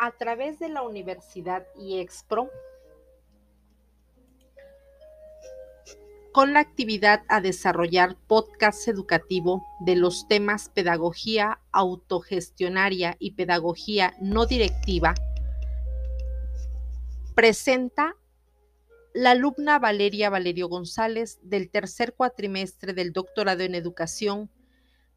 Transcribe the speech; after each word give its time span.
a 0.00 0.12
través 0.12 0.58
de 0.58 0.70
la 0.70 0.80
Universidad 0.80 1.66
IEXPRO 1.78 2.50
con 6.32 6.54
la 6.54 6.60
actividad 6.60 7.22
a 7.28 7.42
desarrollar 7.42 8.16
podcast 8.26 8.88
educativo 8.88 9.62
de 9.80 9.96
los 9.96 10.26
temas 10.26 10.70
pedagogía 10.70 11.60
autogestionaria 11.70 13.16
y 13.18 13.32
pedagogía 13.32 14.14
no 14.22 14.46
directiva, 14.46 15.14
presenta 17.34 18.16
la 19.12 19.32
alumna 19.32 19.78
Valeria 19.78 20.30
Valerio 20.30 20.68
González 20.68 21.40
del 21.42 21.68
tercer 21.68 22.14
cuatrimestre 22.14 22.94
del 22.94 23.12
doctorado 23.12 23.64
en 23.64 23.74
educación 23.74 24.48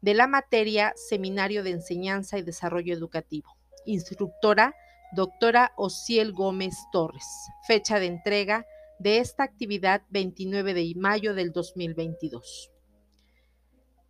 de 0.02 0.12
la 0.12 0.26
materia 0.26 0.92
Seminario 0.96 1.62
de 1.62 1.70
Enseñanza 1.70 2.36
y 2.36 2.42
Desarrollo 2.42 2.92
Educativo. 2.92 3.56
Instructora, 3.86 4.74
doctora 5.12 5.72
Ociel 5.76 6.32
Gómez 6.32 6.74
Torres. 6.92 7.26
Fecha 7.66 7.98
de 7.98 8.06
entrega 8.06 8.66
de 8.98 9.18
esta 9.18 9.42
actividad 9.42 10.02
29 10.10 10.74
de 10.74 10.92
mayo 10.96 11.34
del 11.34 11.52
2022. 11.52 12.70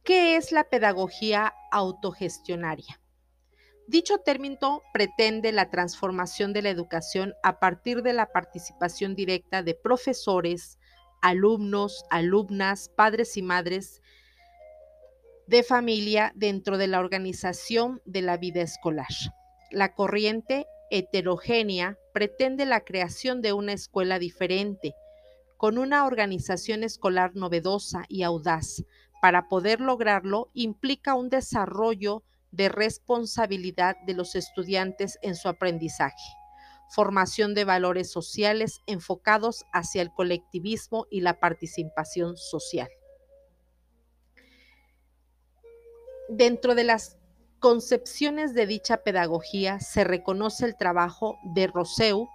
¿Qué 0.02 0.36
es 0.36 0.52
la 0.52 0.64
pedagogía 0.64 1.54
autogestionaria? 1.72 3.00
Dicho 3.86 4.18
término 4.18 4.82
pretende 4.92 5.52
la 5.52 5.70
transformación 5.70 6.52
de 6.52 6.62
la 6.62 6.70
educación 6.70 7.34
a 7.42 7.58
partir 7.58 8.02
de 8.02 8.14
la 8.14 8.26
participación 8.32 9.14
directa 9.14 9.62
de 9.62 9.74
profesores, 9.74 10.78
alumnos, 11.20 12.04
alumnas, 12.10 12.88
padres 12.88 13.36
y 13.36 13.42
madres 13.42 14.00
de 15.46 15.62
familia 15.62 16.32
dentro 16.34 16.78
de 16.78 16.86
la 16.86 17.00
organización 17.00 18.00
de 18.06 18.22
la 18.22 18.36
vida 18.38 18.62
escolar. 18.62 19.06
La 19.74 19.92
corriente 19.92 20.68
heterogénea 20.92 21.98
pretende 22.12 22.64
la 22.64 22.84
creación 22.84 23.42
de 23.42 23.52
una 23.52 23.72
escuela 23.72 24.20
diferente, 24.20 24.94
con 25.56 25.78
una 25.78 26.06
organización 26.06 26.84
escolar 26.84 27.34
novedosa 27.34 28.04
y 28.08 28.22
audaz. 28.22 28.84
Para 29.20 29.48
poder 29.48 29.80
lograrlo 29.80 30.48
implica 30.54 31.16
un 31.16 31.28
desarrollo 31.28 32.22
de 32.52 32.68
responsabilidad 32.68 33.96
de 34.06 34.14
los 34.14 34.36
estudiantes 34.36 35.18
en 35.22 35.34
su 35.34 35.48
aprendizaje, 35.48 36.22
formación 36.90 37.52
de 37.52 37.64
valores 37.64 38.12
sociales 38.12 38.80
enfocados 38.86 39.64
hacia 39.72 40.02
el 40.02 40.12
colectivismo 40.12 41.08
y 41.10 41.20
la 41.20 41.40
participación 41.40 42.36
social. 42.36 42.90
Dentro 46.28 46.76
de 46.76 46.84
las 46.84 47.18
concepciones 47.64 48.52
de 48.52 48.66
dicha 48.66 48.98
pedagogía 48.98 49.80
se 49.80 50.04
reconoce 50.04 50.66
el 50.66 50.76
trabajo 50.76 51.38
de 51.54 51.66
Rousseau 51.66 52.28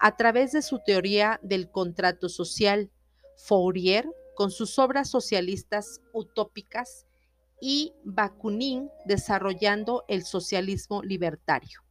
a 0.00 0.16
través 0.16 0.50
de 0.50 0.60
su 0.60 0.80
teoría 0.84 1.38
del 1.40 1.70
contrato 1.70 2.28
social, 2.28 2.90
Fourier 3.36 4.10
con 4.34 4.50
sus 4.50 4.80
obras 4.80 5.08
socialistas 5.08 6.00
utópicas 6.12 7.06
y 7.60 7.94
Bakunin 8.02 8.90
desarrollando 9.04 10.04
el 10.08 10.24
socialismo 10.24 11.00
libertario. 11.04 11.84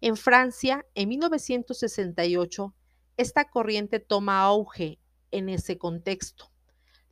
En 0.00 0.16
Francia, 0.16 0.86
en 0.94 1.10
1968, 1.10 2.74
esta 3.18 3.44
corriente 3.50 4.00
toma 4.00 4.40
auge 4.40 4.98
en 5.30 5.50
ese 5.50 5.76
contexto. 5.76 6.50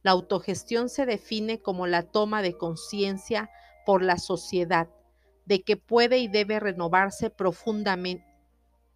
La 0.02 0.12
autogestión 0.12 0.88
se 0.88 1.05
define 1.05 1.60
como 1.60 1.86
la 1.86 2.02
toma 2.02 2.40
de 2.40 2.56
conciencia 2.56 3.50
por 3.84 4.02
la 4.02 4.16
sociedad 4.16 4.88
de 5.44 5.62
que 5.62 5.76
puede 5.76 6.18
y 6.18 6.28
debe 6.28 6.60
renovarse 6.60 7.30
profundamente, 7.30 8.26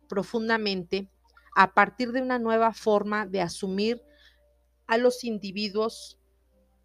profundamente 0.09 1.11
a 1.55 1.75
partir 1.75 2.13
de 2.13 2.23
una 2.23 2.39
nueva 2.39 2.73
forma 2.73 3.27
de 3.27 3.41
asumir 3.41 4.03
a 4.87 4.99
los 4.99 5.25
individuos 5.25 6.19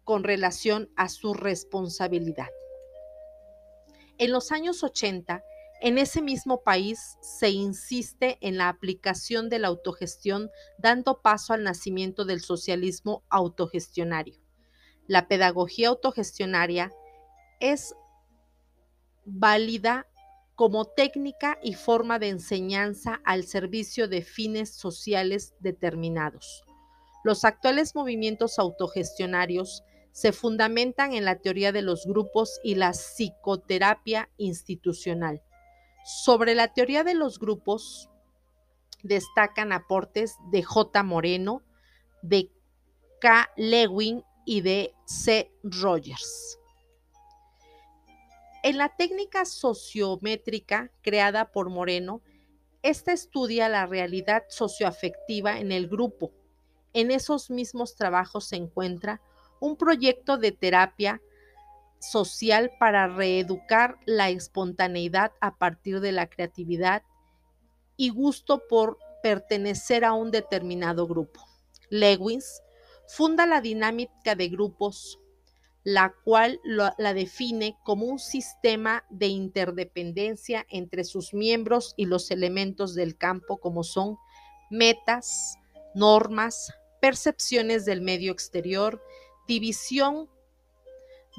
con 0.04 0.24
relación 0.24 0.90
a 0.96 1.08
su 1.08 1.34
responsabilidad. 1.34 2.48
En 4.18 4.32
los 4.32 4.52
años 4.52 4.82
80, 4.82 5.42
en 5.80 5.98
ese 5.98 6.22
mismo 6.22 6.62
país 6.62 7.18
se 7.20 7.50
insiste 7.50 8.38
en 8.40 8.56
la 8.56 8.68
aplicación 8.68 9.48
de 9.48 9.58
la 9.58 9.68
autogestión, 9.68 10.50
dando 10.78 11.22
paso 11.22 11.54
al 11.54 11.64
nacimiento 11.64 12.24
del 12.24 12.40
socialismo 12.40 13.24
autogestionario. 13.30 14.38
La 15.08 15.26
pedagogía 15.26 15.88
autogestionaria 15.88 16.92
es 17.58 17.96
válida 19.24 20.06
como 20.54 20.84
técnica 20.84 21.58
y 21.62 21.74
forma 21.74 22.18
de 22.18 22.28
enseñanza 22.28 23.20
al 23.24 23.44
servicio 23.44 24.08
de 24.08 24.22
fines 24.22 24.74
sociales 24.74 25.54
determinados. 25.60 26.64
Los 27.24 27.44
actuales 27.44 27.94
movimientos 27.94 28.58
autogestionarios 28.58 29.82
se 30.12 30.32
fundamentan 30.32 31.14
en 31.14 31.24
la 31.24 31.36
teoría 31.36 31.72
de 31.72 31.82
los 31.82 32.04
grupos 32.06 32.60
y 32.62 32.74
la 32.74 32.92
psicoterapia 32.92 34.28
institucional. 34.36 35.42
Sobre 36.04 36.54
la 36.54 36.72
teoría 36.72 37.02
de 37.04 37.14
los 37.14 37.38
grupos 37.38 38.10
destacan 39.02 39.72
aportes 39.72 40.36
de 40.50 40.62
J. 40.62 41.02
Moreno, 41.02 41.62
de 42.22 42.50
K. 43.20 43.50
Lewin 43.56 44.22
y 44.44 44.60
de 44.60 44.94
C. 45.06 45.50
Rogers. 45.62 46.58
En 48.64 48.76
la 48.78 48.90
técnica 48.90 49.44
sociométrica 49.44 50.92
creada 51.02 51.50
por 51.50 51.68
Moreno, 51.68 52.22
esta 52.82 53.12
estudia 53.12 53.68
la 53.68 53.86
realidad 53.86 54.44
socioafectiva 54.48 55.58
en 55.58 55.72
el 55.72 55.88
grupo. 55.88 56.32
En 56.92 57.10
esos 57.10 57.50
mismos 57.50 57.96
trabajos 57.96 58.44
se 58.46 58.56
encuentra 58.56 59.20
un 59.58 59.76
proyecto 59.76 60.38
de 60.38 60.52
terapia 60.52 61.20
social 61.98 62.70
para 62.78 63.08
reeducar 63.08 63.98
la 64.06 64.30
espontaneidad 64.30 65.32
a 65.40 65.56
partir 65.56 65.98
de 65.98 66.12
la 66.12 66.28
creatividad 66.28 67.02
y 67.96 68.10
gusto 68.10 68.62
por 68.68 68.96
pertenecer 69.24 70.04
a 70.04 70.12
un 70.12 70.30
determinado 70.30 71.08
grupo. 71.08 71.40
Lewis 71.90 72.62
funda 73.08 73.44
la 73.44 73.60
dinámica 73.60 74.36
de 74.36 74.48
grupos 74.48 75.18
la 75.84 76.14
cual 76.24 76.60
la 76.64 77.14
define 77.14 77.76
como 77.82 78.06
un 78.06 78.18
sistema 78.18 79.04
de 79.10 79.26
interdependencia 79.26 80.64
entre 80.68 81.02
sus 81.02 81.34
miembros 81.34 81.94
y 81.96 82.06
los 82.06 82.30
elementos 82.30 82.94
del 82.94 83.16
campo 83.16 83.58
como 83.58 83.82
son 83.82 84.16
metas, 84.70 85.56
normas, 85.94 86.72
percepciones 87.00 87.84
del 87.84 88.00
medio 88.00 88.32
exterior, 88.32 89.02
división 89.48 90.30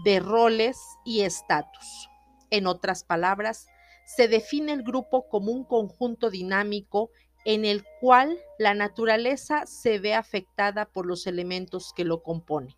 de 0.03 0.19
roles 0.19 0.77
y 1.05 1.21
estatus. 1.21 2.09
En 2.49 2.67
otras 2.67 3.03
palabras, 3.03 3.67
se 4.05 4.27
define 4.27 4.73
el 4.73 4.83
grupo 4.83 5.29
como 5.29 5.51
un 5.53 5.63
conjunto 5.63 6.29
dinámico 6.29 7.11
en 7.45 7.63
el 7.63 7.85
cual 8.01 8.37
la 8.59 8.73
naturaleza 8.73 9.65
se 9.65 9.99
ve 9.99 10.13
afectada 10.13 10.85
por 10.85 11.05
los 11.05 11.27
elementos 11.27 11.93
que 11.95 12.03
lo 12.03 12.23
componen. 12.23 12.75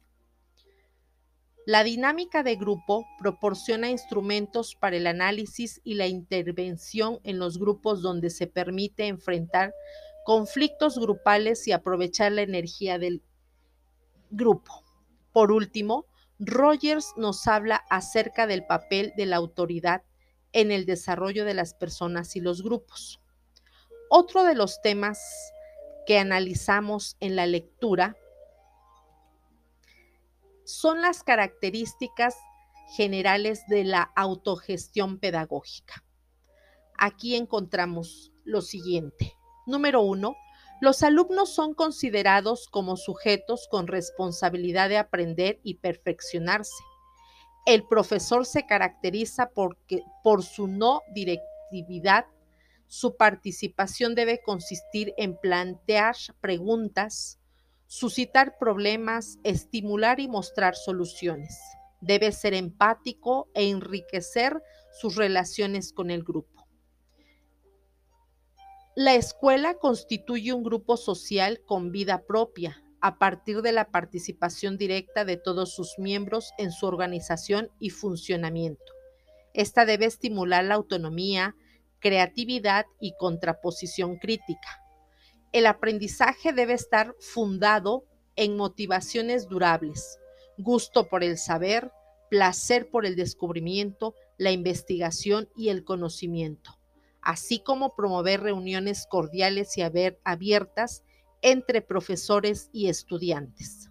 La 1.66 1.84
dinámica 1.84 2.44
de 2.44 2.58
grupo 2.58 3.08
proporciona 3.18 3.90
instrumentos 3.90 4.76
para 4.76 4.98
el 4.98 5.08
análisis 5.08 5.82
y 5.84 5.96
la 5.96 6.06
intervención 6.06 7.20
en 7.24 7.40
los 7.40 7.58
grupos 7.58 8.04
donde 8.04 8.30
se 8.30 8.46
permite 8.46 9.08
enfrentar 9.08 9.74
conflictos 10.26 11.00
grupales 11.00 11.68
y 11.68 11.72
aprovechar 11.72 12.34
la 12.34 12.44
energía 12.44 13.00
del 13.00 13.24
grupo. 14.30 14.84
Por 15.32 15.52
último, 15.52 16.06
Rogers 16.38 17.14
nos 17.18 17.48
habla 17.48 17.84
acerca 17.90 18.46
del 18.46 18.64
papel 18.66 19.14
de 19.18 19.26
la 19.26 19.38
autoridad 19.38 20.04
en 20.54 20.72
el 20.72 20.86
desarrollo 20.86 21.46
de 21.46 21.56
las 21.56 21.74
personas 21.74 22.36
y 22.36 22.42
los 22.42 22.62
grupos. 22.62 23.20
Otro 24.10 24.44
de 24.44 24.54
los 24.54 24.84
temas 24.84 25.20
que 26.06 26.20
analizamos 26.20 27.18
en 27.20 27.36
la 27.36 27.48
lectura 27.48 28.16
son 30.66 31.02
las 31.02 31.24
características 31.24 32.36
generales 32.96 33.66
de 33.68 33.84
la 33.84 34.12
autogestión 34.16 35.20
pedagógica. 35.20 36.04
Aquí 36.98 37.36
encontramos 37.36 38.32
lo 38.44 38.62
siguiente. 38.62 39.34
Número 39.66 40.02
uno, 40.02 40.36
los 40.82 41.04
alumnos 41.04 41.54
son 41.54 41.74
considerados 41.74 42.68
como 42.68 42.98
sujetos 42.98 43.68
con 43.70 43.88
responsabilidad 43.88 44.90
de 44.90 44.98
aprender 44.98 45.60
y 45.64 45.76
perfeccionarse. 45.76 46.84
El 47.66 47.88
profesor 47.88 48.46
se 48.46 48.66
caracteriza 48.66 49.52
por 49.52 50.44
su 50.44 50.68
no 50.68 51.02
directividad. 51.14 52.26
Su 52.88 53.18
participación 53.18 54.14
debe 54.14 54.42
consistir 54.44 55.14
en 55.18 55.36
plantear 55.38 56.16
preguntas, 56.40 57.40
suscitar 57.96 58.58
problemas, 58.60 59.40
estimular 59.46 60.20
y 60.20 60.28
mostrar 60.28 60.76
soluciones. 60.76 61.58
Debe 62.02 62.34
ser 62.34 62.54
empático 62.54 63.50
e 63.54 63.70
enriquecer 63.70 64.62
sus 65.00 65.16
relaciones 65.16 65.94
con 65.94 66.12
el 66.12 66.22
grupo. 66.22 66.68
La 68.98 69.16
escuela 69.16 69.76
constituye 69.76 70.52
un 70.52 70.64
grupo 70.64 70.98
social 70.98 71.62
con 71.66 71.94
vida 71.94 72.26
propia, 72.28 72.84
a 73.00 73.18
partir 73.18 73.62
de 73.62 73.72
la 73.72 73.92
participación 73.92 74.78
directa 74.78 75.24
de 75.24 75.38
todos 75.38 75.74
sus 75.74 75.98
miembros 75.98 76.52
en 76.58 76.74
su 76.74 76.88
organización 76.88 77.72
y 77.80 77.92
funcionamiento. 77.92 78.94
Esta 79.54 79.86
debe 79.86 80.06
estimular 80.06 80.66
la 80.66 80.76
autonomía, 80.76 81.56
creatividad 82.00 82.88
y 83.00 83.14
contraposición 83.18 84.18
crítica. 84.18 84.85
El 85.56 85.68
aprendizaje 85.68 86.52
debe 86.52 86.74
estar 86.74 87.16
fundado 87.18 88.04
en 88.36 88.58
motivaciones 88.58 89.48
durables, 89.48 90.20
gusto 90.58 91.08
por 91.08 91.24
el 91.24 91.38
saber, 91.38 91.94
placer 92.30 92.90
por 92.90 93.06
el 93.06 93.16
descubrimiento, 93.16 94.16
la 94.38 94.52
investigación 94.52 95.48
y 95.56 95.70
el 95.70 95.86
conocimiento, 95.86 96.78
así 97.22 97.60
como 97.60 97.96
promover 97.96 98.42
reuniones 98.42 99.08
cordiales 99.10 99.78
y 99.78 99.82
abiertas 100.26 101.06
entre 101.42 101.82
profesores 101.82 102.70
y 102.74 102.90
estudiantes. 102.90 103.90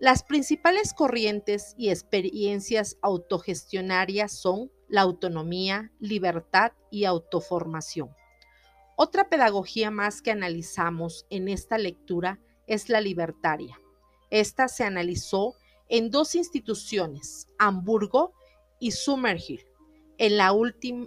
Las 0.00 0.24
principales 0.24 0.94
corrientes 0.94 1.76
y 1.78 1.90
experiencias 1.90 2.98
autogestionarias 3.02 4.32
son 4.32 4.72
la 4.88 5.02
autonomía, 5.02 5.92
libertad 6.00 6.72
y 6.90 7.04
autoformación. 7.04 8.10
Otra 9.04 9.28
pedagogía 9.28 9.90
más 9.90 10.22
que 10.22 10.30
analizamos 10.30 11.26
en 11.28 11.48
esta 11.48 11.76
lectura 11.76 12.38
es 12.68 12.88
la 12.88 13.00
libertaria. 13.00 13.80
Esta 14.30 14.68
se 14.68 14.84
analizó 14.84 15.56
en 15.88 16.12
dos 16.12 16.36
instituciones, 16.36 17.48
Hamburgo 17.58 18.32
y 18.78 18.92
Summerhill. 18.92 19.66
En 20.18 20.36
la, 20.36 20.54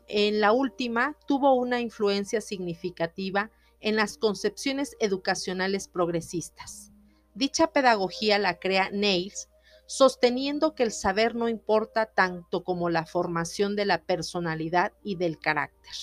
en 0.10 0.42
la 0.42 0.52
última 0.52 1.16
tuvo 1.26 1.54
una 1.54 1.80
influencia 1.80 2.42
significativa 2.42 3.50
en 3.80 3.96
las 3.96 4.18
concepciones 4.18 4.98
educacionales 5.00 5.88
progresistas. 5.88 6.92
Dicha 7.34 7.68
pedagogía 7.68 8.40
la 8.40 8.60
crea 8.60 8.90
Nails, 8.92 9.48
sosteniendo 9.86 10.76
que 10.76 10.84
el 10.84 10.92
saber 10.92 11.34
no 11.34 11.48
importa 11.48 12.08
tanto 12.08 12.66
como 12.66 12.90
la 12.90 13.06
formación 13.06 13.78
de 13.78 13.86
la 13.86 14.04
personalidad 14.04 14.92
y 15.02 15.16
del 15.16 15.40
carácter. 15.40 15.94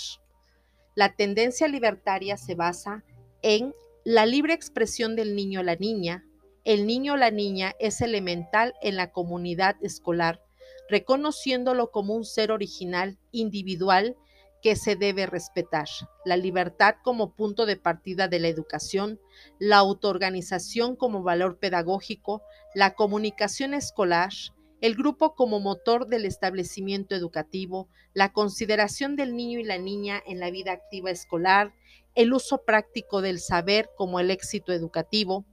La 0.95 1.15
tendencia 1.15 1.69
libertaria 1.69 2.37
se 2.37 2.55
basa 2.55 3.03
en 3.43 3.75
la 4.05 4.27
libre 4.27 4.53
expresión 4.53 5.17
del 5.17 5.35
niño 5.35 5.61
o 5.61 5.63
la 5.63 5.77
niña, 5.77 6.25
el 6.65 6.87
niño 6.87 7.15
o 7.15 7.17
la 7.17 7.31
niña 7.31 7.75
es 7.79 8.01
elemental 8.01 8.75
en 8.83 8.97
la 8.97 9.11
comunidad 9.11 9.77
escolar, 9.81 10.43
reconociéndolo 10.89 11.91
como 11.91 12.15
un 12.15 12.25
ser 12.25 12.53
original, 12.53 13.19
individual, 13.31 14.17
que 14.63 14.77
se 14.77 14.95
debe 14.95 15.27
respetar. 15.27 15.89
La 16.25 16.37
libertad 16.37 16.95
como 17.03 17.35
punto 17.35 17.67
de 17.67 17.77
partida 17.77 18.29
de 18.29 18.39
la 18.39 18.49
educación, 18.49 19.21
la 19.59 19.79
autoorganización 19.79 20.95
como 20.95 21.23
valor 21.23 21.59
pedagógico, 21.59 22.43
la 22.75 22.95
comunicación 22.95 23.75
escolar, 23.75 24.33
el 24.83 24.95
grupo 24.95 25.35
como 25.35 25.59
motor 25.59 26.07
del 26.09 26.27
establecimiento 26.27 27.15
educativo, 27.15 27.89
la 28.13 28.35
consideración 28.35 29.17
del 29.17 29.35
niño 29.35 29.59
y 29.59 29.65
la 29.65 29.79
niña 29.79 30.23
en 30.27 30.41
la 30.41 30.51
vida 30.51 30.73
activa 30.73 31.11
escolar, 31.11 31.73
el 32.15 32.35
uso 32.35 32.65
práctico 32.67 33.23
del 33.23 33.41
saber 33.41 33.89
como 33.97 34.21
el 34.21 34.31
éxito 34.31 34.75
educativo, 34.75 35.47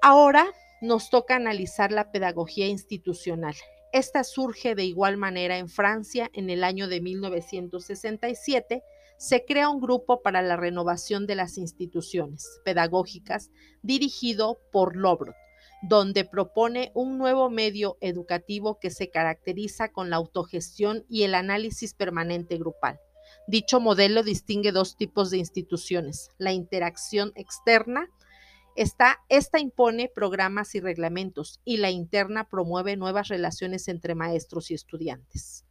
Ahora 0.00 0.46
nos 0.80 1.10
toca 1.10 1.34
analizar 1.34 1.90
la 1.90 2.12
pedagogía 2.12 2.68
institucional. 2.68 3.54
Esta 3.92 4.22
surge 4.22 4.76
de 4.76 4.84
igual 4.84 5.16
manera 5.16 5.58
en 5.58 5.68
Francia 5.68 6.30
en 6.34 6.50
el 6.50 6.62
año 6.62 6.86
de 6.86 7.00
1967. 7.00 8.84
Se 9.18 9.44
crea 9.44 9.70
un 9.70 9.80
grupo 9.80 10.22
para 10.22 10.40
la 10.40 10.56
renovación 10.56 11.26
de 11.26 11.34
las 11.34 11.58
instituciones 11.58 12.60
pedagógicas 12.64 13.50
dirigido 13.82 14.60
por 14.70 14.94
Lobrot, 14.94 15.34
donde 15.82 16.24
propone 16.24 16.90
un 16.94 17.18
nuevo 17.18 17.50
medio 17.50 17.96
educativo 18.00 18.78
que 18.80 18.90
se 18.90 19.10
caracteriza 19.10 19.90
con 19.90 20.10
la 20.10 20.16
autogestión 20.16 21.04
y 21.08 21.22
el 21.22 21.34
análisis 21.34 21.94
permanente 21.94 22.58
grupal. 22.58 22.98
Dicho 23.46 23.80
modelo 23.80 24.22
distingue 24.22 24.72
dos 24.72 24.96
tipos 24.96 25.30
de 25.30 25.38
instituciones, 25.38 26.30
la 26.38 26.52
interacción 26.52 27.32
externa 27.34 28.10
esta, 28.78 29.58
impone 29.58 30.08
programas 30.08 30.76
y 30.76 30.80
reglamentos 30.80 31.60
y 31.64 31.78
la 31.78 31.90
interna 31.90 32.48
promueve 32.48 32.96
nuevas 32.96 33.26
relaciones 33.26 33.88
entre 33.88 34.14
maestros 34.14 34.70
y 34.70 34.74
estudiantes. 34.74 35.64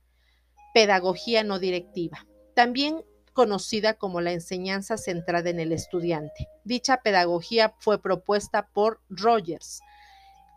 Pedagogía 0.74 1.45
no 1.45 1.57
directiva, 1.57 2.27
también 2.54 3.06
conocida 3.31 3.94
como 3.94 4.19
la 4.19 4.33
enseñanza 4.33 4.98
centrada 4.98 5.50
en 5.50 5.62
el 5.62 5.71
estudiante. 5.71 6.50
Dicha 6.65 6.98
pedagogía 6.98 7.75
fue 7.80 8.01
propuesta 8.01 8.68
por 8.74 9.00
Rogers, 9.07 9.80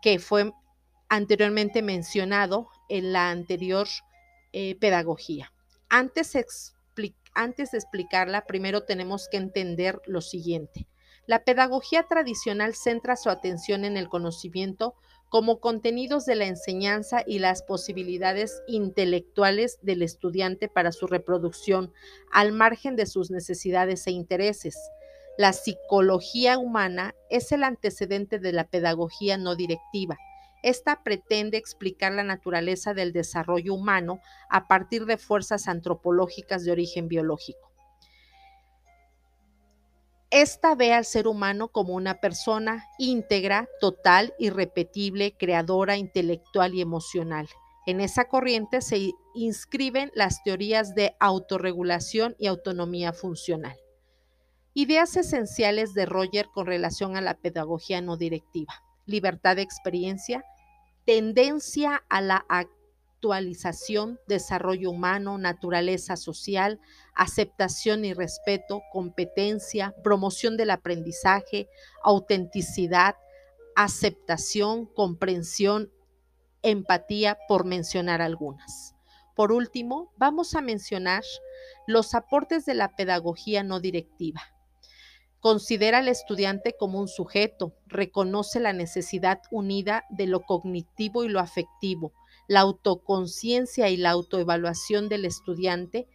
que 0.01 0.19
fue 0.19 0.51
anteriormente 1.09 1.81
mencionado 1.81 2.69
en 2.89 3.13
la 3.13 3.29
anterior 3.29 3.87
eh, 4.53 4.75
pedagogía. 4.75 5.51
Antes, 5.89 6.33
antes 7.33 7.71
de 7.71 7.77
explicarla, 7.77 8.45
primero 8.45 8.83
tenemos 8.83 9.27
que 9.29 9.37
entender 9.37 10.01
lo 10.05 10.21
siguiente. 10.21 10.87
La 11.27 11.43
pedagogía 11.43 12.03
tradicional 12.03 12.75
centra 12.75 13.15
su 13.15 13.29
atención 13.29 13.85
en 13.85 13.95
el 13.95 14.09
conocimiento 14.09 14.95
como 15.29 15.61
contenidos 15.61 16.25
de 16.25 16.35
la 16.35 16.45
enseñanza 16.45 17.23
y 17.25 17.39
las 17.39 17.63
posibilidades 17.63 18.61
intelectuales 18.67 19.79
del 19.81 20.01
estudiante 20.01 20.67
para 20.67 20.91
su 20.91 21.07
reproducción, 21.07 21.93
al 22.33 22.51
margen 22.51 22.97
de 22.97 23.05
sus 23.05 23.31
necesidades 23.31 24.05
e 24.07 24.11
intereses. 24.11 24.75
La 25.41 25.53
psicología 25.53 26.59
humana 26.59 27.15
es 27.31 27.51
el 27.51 27.63
antecedente 27.63 28.37
de 28.37 28.51
la 28.51 28.65
pedagogía 28.65 29.39
no 29.39 29.55
directiva. 29.55 30.15
Esta 30.61 31.01
pretende 31.01 31.57
explicar 31.57 32.11
la 32.11 32.21
naturaleza 32.21 32.93
del 32.93 33.11
desarrollo 33.11 33.73
humano 33.73 34.19
a 34.51 34.67
partir 34.67 35.07
de 35.07 35.17
fuerzas 35.17 35.67
antropológicas 35.67 36.63
de 36.63 36.71
origen 36.71 37.07
biológico. 37.07 37.71
Esta 40.29 40.75
ve 40.75 40.93
al 40.93 41.05
ser 41.05 41.27
humano 41.27 41.69
como 41.69 41.95
una 41.95 42.21
persona 42.21 42.85
íntegra, 42.99 43.67
total, 43.79 44.35
irrepetible, 44.37 45.35
creadora, 45.39 45.97
intelectual 45.97 46.75
y 46.75 46.81
emocional. 46.81 47.49
En 47.87 47.99
esa 47.99 48.25
corriente 48.25 48.81
se 48.81 49.09
inscriben 49.33 50.11
las 50.13 50.43
teorías 50.43 50.93
de 50.93 51.15
autorregulación 51.19 52.35
y 52.37 52.45
autonomía 52.45 53.11
funcional. 53.11 53.75
Ideas 54.73 55.17
esenciales 55.17 55.93
de 55.93 56.05
Roger 56.05 56.47
con 56.47 56.65
relación 56.65 57.17
a 57.17 57.21
la 57.21 57.33
pedagogía 57.33 57.99
no 57.99 58.15
directiva. 58.15 58.73
Libertad 59.05 59.57
de 59.57 59.63
experiencia, 59.63 60.45
tendencia 61.05 62.05
a 62.07 62.21
la 62.21 62.45
actualización, 62.47 64.17
desarrollo 64.29 64.91
humano, 64.91 65.37
naturaleza 65.37 66.15
social, 66.15 66.79
aceptación 67.13 68.05
y 68.05 68.13
respeto, 68.13 68.81
competencia, 68.93 69.93
promoción 70.05 70.55
del 70.55 70.69
aprendizaje, 70.69 71.67
autenticidad, 72.01 73.15
aceptación, 73.75 74.85
comprensión, 74.85 75.91
empatía, 76.61 77.37
por 77.49 77.65
mencionar 77.65 78.21
algunas. 78.21 78.95
Por 79.35 79.51
último, 79.51 80.13
vamos 80.15 80.55
a 80.55 80.61
mencionar 80.61 81.23
los 81.87 82.15
aportes 82.15 82.65
de 82.65 82.75
la 82.75 82.95
pedagogía 82.95 83.63
no 83.63 83.81
directiva. 83.81 84.41
Considera 85.41 85.97
al 85.97 86.07
estudiante 86.07 86.75
como 86.77 86.99
un 86.99 87.07
sujeto, 87.07 87.73
reconoce 87.87 88.59
la 88.59 88.73
necesidad 88.73 89.41
unida 89.49 90.05
de 90.11 90.27
lo 90.27 90.41
cognitivo 90.41 91.23
y 91.23 91.29
lo 91.29 91.39
afectivo, 91.39 92.13
la 92.47 92.59
autoconciencia 92.59 93.89
y 93.89 93.97
la 93.97 94.11
autoevaluación 94.11 95.09
del 95.09 95.25
estudiante, 95.25 96.07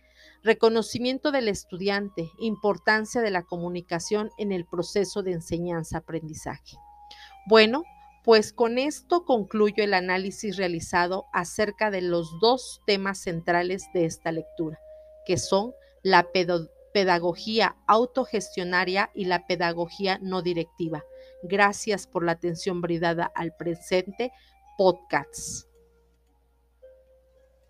reconocimiento 0.45 1.33
del 1.33 1.49
estudiante, 1.49 2.31
importancia 2.39 3.21
de 3.21 3.33
la 3.33 3.43
comunicación 3.43 4.31
en 4.39 4.53
el 4.53 4.65
proceso 4.65 5.25
de 5.25 5.33
enseñanza-aprendizaje. 5.33 6.77
Bueno, 7.49 7.83
pues 8.23 8.53
con 8.53 8.79
esto 8.79 9.25
concluyo 9.25 9.83
el 9.83 9.95
análisis 9.95 10.57
realizado 10.57 11.25
acerca 11.33 11.91
de 11.91 12.01
los 12.03 12.39
dos 12.41 12.81
temas 12.87 13.19
centrales 13.19 13.87
de 13.93 14.05
esta 14.05 14.31
lectura, 14.31 14.79
que 15.27 15.37
son 15.37 15.73
la 16.03 16.31
pedagogía 16.97 17.77
autogestionaria 17.87 19.11
y 19.13 19.27
la 19.27 19.47
pedagogía 19.47 20.19
no 20.23 20.41
directiva. 20.41 21.05
Gracias 21.43 22.07
por 22.07 22.25
la 22.25 22.33
atención 22.33 22.81
brindada 22.81 23.31
al 23.35 23.55
presente 23.55 24.33
podcast. 24.79 25.67